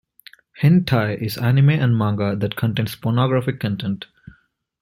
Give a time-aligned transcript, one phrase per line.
[0.59, 4.07] Hentai is anime and manga that contains pornographic content.